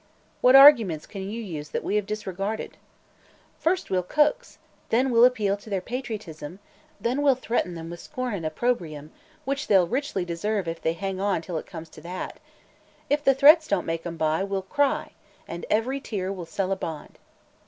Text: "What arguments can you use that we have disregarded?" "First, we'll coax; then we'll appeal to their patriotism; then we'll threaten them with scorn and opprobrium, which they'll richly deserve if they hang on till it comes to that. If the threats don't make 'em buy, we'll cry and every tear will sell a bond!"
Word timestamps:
"What 0.41 0.55
arguments 0.55 1.05
can 1.05 1.29
you 1.29 1.43
use 1.43 1.69
that 1.69 1.83
we 1.83 1.95
have 1.95 2.07
disregarded?" 2.07 2.75
"First, 3.59 3.91
we'll 3.91 4.01
coax; 4.01 4.57
then 4.89 5.11
we'll 5.11 5.25
appeal 5.25 5.55
to 5.57 5.69
their 5.69 5.79
patriotism; 5.79 6.57
then 6.99 7.21
we'll 7.21 7.35
threaten 7.35 7.75
them 7.75 7.91
with 7.91 7.99
scorn 7.99 8.33
and 8.33 8.43
opprobrium, 8.43 9.11
which 9.45 9.67
they'll 9.67 9.85
richly 9.85 10.25
deserve 10.25 10.67
if 10.67 10.81
they 10.81 10.93
hang 10.93 11.19
on 11.21 11.43
till 11.43 11.59
it 11.59 11.67
comes 11.67 11.87
to 11.89 12.01
that. 12.01 12.39
If 13.11 13.23
the 13.23 13.35
threats 13.35 13.67
don't 13.67 13.85
make 13.85 14.03
'em 14.03 14.17
buy, 14.17 14.43
we'll 14.43 14.63
cry 14.63 15.11
and 15.47 15.67
every 15.69 16.01
tear 16.01 16.33
will 16.33 16.47
sell 16.47 16.71
a 16.71 16.75
bond!" 16.75 17.19